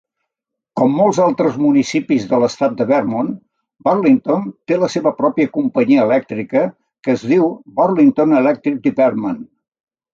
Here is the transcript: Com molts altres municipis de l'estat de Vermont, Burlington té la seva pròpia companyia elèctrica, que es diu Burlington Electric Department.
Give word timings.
Com 0.79 0.95
molts 0.99 1.19
altres 1.25 1.59
municipis 1.65 2.25
de 2.31 2.39
l'estat 2.45 2.73
de 2.79 2.87
Vermont, 2.93 3.29
Burlington 3.91 4.49
té 4.73 4.81
la 4.87 4.91
seva 4.97 5.15
pròpia 5.23 5.53
companyia 5.61 6.09
elèctrica, 6.09 6.67
que 7.05 7.19
es 7.19 7.31
diu 7.35 7.51
Burlington 7.81 8.39
Electric 8.45 8.87
Department. 8.93 9.43